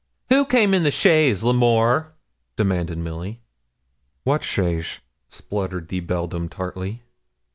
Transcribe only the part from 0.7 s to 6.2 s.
in the chaise, L'Amour?' demanded Milly. 'What chaise?' spluttered the